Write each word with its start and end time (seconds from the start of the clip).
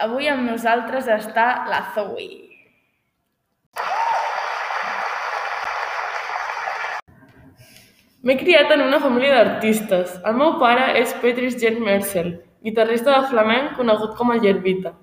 amb 0.00 0.48
nosaltres 0.48 1.08
està 1.12 1.66
la 1.68 1.80
Zoe. 1.94 2.28
M'he 8.22 8.36
criat 8.36 8.72
en 8.72 8.82
una 8.84 9.00
família 9.00 9.34
d'artistes. 9.34 10.16
El 10.24 10.36
meu 10.40 10.58
pare 10.60 10.90
és 11.00 11.12
Petris 11.20 11.56
Jen 11.60 11.80
Mercel, 11.84 12.32
guitarrista 12.64 13.12
de 13.12 13.28
flamenc 13.28 13.76
conegut 13.76 14.16
com 14.16 14.32
el 14.32 14.42
Yerbita. 14.44 14.94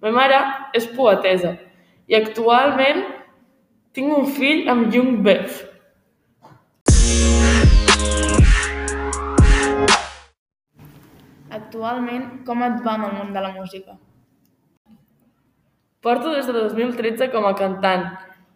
Ma 0.00 0.12
mare 0.16 0.40
és 0.72 0.88
poetesa 0.96 1.56
i 2.08 2.16
actualment 2.16 3.04
tinc 3.92 4.16
un 4.16 4.26
fill 4.32 4.68
amb 4.68 4.92
Jung 4.92 5.22
Bev. 5.24 5.64
Actualment, 11.50 12.44
com 12.46 12.62
et 12.62 12.84
va 12.84 12.94
amb 12.96 13.08
el 13.08 13.16
món 13.16 13.32
de 13.32 13.40
la 13.44 13.56
música? 13.56 13.98
Porto 16.08 16.30
des 16.32 16.46
de 16.46 16.52
2013 16.54 17.28
com 17.28 17.44
a 17.44 17.50
cantant. 17.52 18.06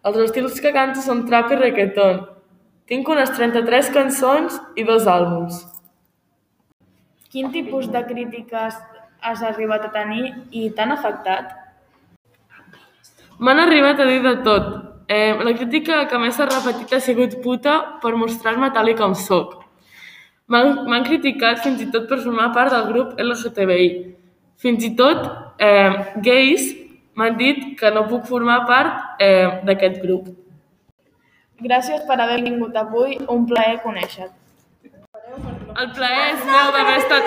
Els 0.09 0.15
estils 0.23 0.55
que 0.65 0.71
canto 0.73 1.03
són 1.05 1.19
trap 1.29 1.51
i 1.53 1.59
reggaeton. 1.59 2.23
Tinc 2.89 3.11
unes 3.13 3.35
33 3.37 3.91
cançons 3.93 4.57
i 4.81 4.87
dos 4.89 5.05
àlbums. 5.05 5.59
Quin 7.29 7.53
tipus 7.53 7.93
de 7.93 8.03
crítiques 8.09 8.81
has 9.21 9.45
arribat 9.51 9.85
a 9.85 9.93
tenir 9.93 10.33
i 10.49 10.71
t'han 10.73 10.97
afectat? 10.97 11.53
M'han 13.37 13.61
arribat 13.67 14.01
a 14.01 14.09
dir 14.09 14.25
de 14.25 14.37
tot. 14.49 14.73
Eh, 15.13 15.37
la 15.45 15.53
crítica 15.53 16.07
que 16.09 16.25
més 16.25 16.41
s'ha 16.41 16.49
repetit 16.49 16.97
ha 16.97 17.05
sigut 17.05 17.43
puta 17.45 17.79
per 18.01 18.17
mostrar-me 18.17 18.73
tal 18.73 18.89
i 18.89 18.97
com 18.97 19.13
sóc. 19.29 19.59
M'han 20.49 20.87
m'han 20.89 21.05
criticat 21.05 21.61
fins 21.61 21.85
i 21.85 21.93
tot 21.93 22.09
per 22.09 22.25
formar 22.25 22.55
part 22.57 22.73
del 22.73 22.89
grup 22.95 23.21
LGTBI. 23.21 23.91
Fins 24.57 24.89
i 24.89 24.97
tot 24.97 25.29
eh, 25.61 26.17
gais 26.17 26.79
M'han 27.15 27.35
dit 27.37 27.65
que 27.79 27.91
no 27.93 28.07
puc 28.09 28.23
formar 28.29 28.63
part 28.69 29.21
eh, 29.21 29.49
d'aquest 29.69 29.99
grup. 30.05 30.31
Gràcies 31.67 32.07
per 32.09 32.17
haver 32.25 32.39
vingut 32.47 32.79
avui, 32.81 33.19
un 33.35 33.45
plaer 33.51 33.77
conèixer-te. 33.83 34.39
El 35.83 35.93
plaer 35.99 36.25
és 36.33 36.41
meu 36.49 36.73
d'haver 36.77 36.97
estat... 37.03 37.25